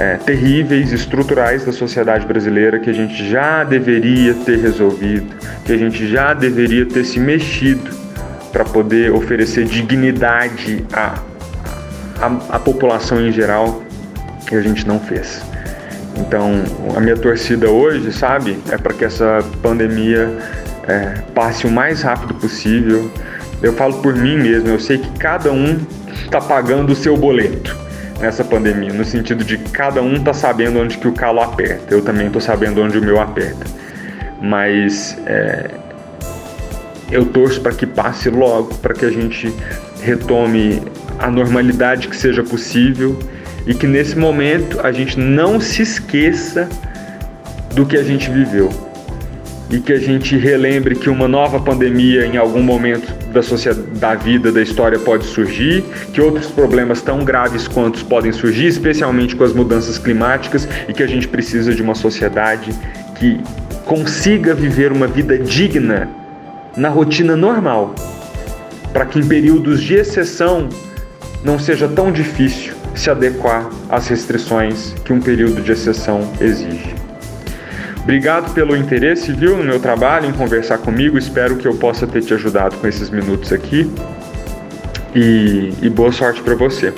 é, 0.00 0.16
terríveis, 0.16 0.92
estruturais 0.92 1.66
da 1.66 1.72
sociedade 1.72 2.24
brasileira 2.26 2.78
que 2.78 2.88
a 2.88 2.92
gente 2.92 3.28
já 3.28 3.62
deveria 3.64 4.32
ter 4.32 4.58
resolvido, 4.58 5.36
que 5.62 5.72
a 5.72 5.76
gente 5.76 6.08
já 6.08 6.32
deveria 6.32 6.86
ter 6.86 7.04
se 7.04 7.20
mexido 7.20 7.90
para 8.50 8.64
poder 8.64 9.12
oferecer 9.12 9.66
dignidade 9.66 10.82
à, 10.90 11.18
à, 12.18 12.56
à 12.56 12.58
população 12.58 13.20
em 13.20 13.30
geral 13.30 13.82
que 14.46 14.54
a 14.54 14.62
gente 14.62 14.88
não 14.88 14.98
fez. 14.98 15.42
Então, 16.16 16.64
a 16.96 17.00
minha 17.00 17.16
torcida 17.16 17.68
hoje, 17.68 18.10
sabe, 18.10 18.58
é 18.70 18.78
para 18.78 18.94
que 18.94 19.04
essa 19.04 19.44
pandemia 19.62 20.34
é, 20.88 21.20
passe 21.34 21.66
o 21.66 21.70
mais 21.70 22.00
rápido 22.00 22.32
possível. 22.34 23.10
Eu 23.62 23.74
falo 23.74 24.00
por 24.00 24.14
mim 24.14 24.38
mesmo, 24.38 24.70
eu 24.70 24.80
sei 24.80 24.96
que 24.96 25.10
cada 25.18 25.52
um 25.52 25.78
está 26.24 26.40
pagando 26.40 26.92
o 26.92 26.96
seu 26.96 27.18
boleto 27.18 27.89
nessa 28.20 28.44
pandemia, 28.44 28.92
no 28.92 29.04
sentido 29.04 29.44
de 29.44 29.56
cada 29.58 30.02
um 30.02 30.16
está 30.16 30.32
sabendo 30.32 30.78
onde 30.80 30.98
que 30.98 31.08
o 31.08 31.12
calo 31.12 31.40
aperta. 31.40 31.94
Eu 31.94 32.02
também 32.02 32.26
estou 32.26 32.40
sabendo 32.40 32.82
onde 32.82 32.98
o 32.98 33.00
meu 33.02 33.20
aperta. 33.20 33.64
Mas 34.40 35.16
é, 35.26 35.70
eu 37.10 37.24
torço 37.26 37.60
para 37.60 37.72
que 37.72 37.86
passe 37.86 38.28
logo, 38.30 38.74
para 38.76 38.94
que 38.94 39.04
a 39.04 39.10
gente 39.10 39.52
retome 40.02 40.82
a 41.18 41.30
normalidade 41.30 42.08
que 42.08 42.16
seja 42.16 42.42
possível 42.42 43.18
e 43.66 43.74
que 43.74 43.86
nesse 43.86 44.16
momento 44.16 44.80
a 44.80 44.92
gente 44.92 45.18
não 45.18 45.60
se 45.60 45.82
esqueça 45.82 46.68
do 47.74 47.84
que 47.84 47.96
a 47.96 48.02
gente 48.02 48.30
viveu 48.30 48.89
e 49.70 49.78
que 49.78 49.92
a 49.92 49.98
gente 49.98 50.36
relembre 50.36 50.96
que 50.96 51.08
uma 51.08 51.28
nova 51.28 51.60
pandemia 51.60 52.26
em 52.26 52.36
algum 52.36 52.62
momento 52.62 53.12
da 53.32 53.42
sociedade, 53.42 53.86
da 53.98 54.14
vida, 54.14 54.50
da 54.50 54.60
história 54.60 54.98
pode 54.98 55.24
surgir, 55.24 55.84
que 56.12 56.20
outros 56.20 56.48
problemas 56.48 57.00
tão 57.00 57.24
graves 57.24 57.68
quanto 57.68 58.04
podem 58.06 58.32
surgir, 58.32 58.66
especialmente 58.66 59.36
com 59.36 59.44
as 59.44 59.52
mudanças 59.52 59.96
climáticas, 59.96 60.68
e 60.88 60.92
que 60.92 61.02
a 61.02 61.06
gente 61.06 61.28
precisa 61.28 61.72
de 61.72 61.82
uma 61.82 61.94
sociedade 61.94 62.72
que 63.18 63.40
consiga 63.84 64.54
viver 64.54 64.90
uma 64.92 65.06
vida 65.06 65.38
digna 65.38 66.08
na 66.76 66.88
rotina 66.88 67.36
normal, 67.36 67.94
para 68.92 69.06
que 69.06 69.18
em 69.18 69.26
períodos 69.26 69.80
de 69.82 69.94
exceção 69.94 70.68
não 71.44 71.58
seja 71.58 71.86
tão 71.86 72.10
difícil 72.10 72.74
se 72.94 73.08
adequar 73.08 73.68
às 73.88 74.08
restrições 74.08 74.94
que 75.04 75.12
um 75.12 75.20
período 75.20 75.62
de 75.62 75.72
exceção 75.72 76.28
exige. 76.40 76.99
Obrigado 78.02 78.52
pelo 78.54 78.76
interesse, 78.76 79.32
viu, 79.32 79.56
no 79.56 79.64
meu 79.64 79.78
trabalho, 79.78 80.28
em 80.28 80.32
conversar 80.32 80.78
comigo. 80.78 81.18
Espero 81.18 81.56
que 81.56 81.68
eu 81.68 81.74
possa 81.76 82.06
ter 82.06 82.22
te 82.22 82.34
ajudado 82.34 82.76
com 82.76 82.86
esses 82.86 83.10
minutos 83.10 83.52
aqui. 83.52 83.90
E, 85.14 85.72
e 85.82 85.90
boa 85.90 86.10
sorte 86.10 86.42
para 86.42 86.54
você. 86.54 86.92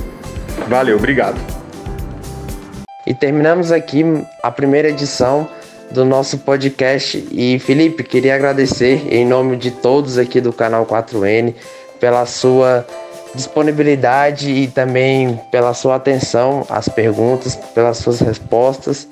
Valeu, 0.68 0.96
obrigado. 0.96 1.38
E 3.06 3.12
terminamos 3.12 3.72
aqui 3.72 4.04
a 4.42 4.50
primeira 4.50 4.88
edição 4.88 5.48
do 5.90 6.04
nosso 6.04 6.38
podcast. 6.38 7.26
E 7.30 7.58
Felipe, 7.58 8.04
queria 8.04 8.34
agradecer 8.34 9.12
em 9.12 9.26
nome 9.26 9.56
de 9.56 9.70
todos 9.70 10.18
aqui 10.18 10.40
do 10.40 10.52
canal 10.52 10.86
4N 10.86 11.54
pela 11.98 12.24
sua 12.26 12.86
disponibilidade 13.34 14.50
e 14.50 14.66
também 14.68 15.40
pela 15.50 15.74
sua 15.74 15.96
atenção 15.96 16.66
às 16.68 16.88
perguntas, 16.88 17.56
pelas 17.74 17.98
suas 17.98 18.20
respostas. 18.20 19.08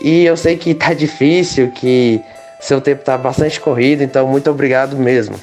E 0.00 0.24
eu 0.24 0.36
sei 0.36 0.56
que 0.56 0.74
tá 0.74 0.92
difícil, 0.94 1.70
que 1.70 2.20
seu 2.60 2.80
tempo 2.80 3.04
tá 3.04 3.16
bastante 3.16 3.60
corrido, 3.60 4.02
então 4.02 4.26
muito 4.26 4.50
obrigado 4.50 4.96
mesmo. 4.96 5.36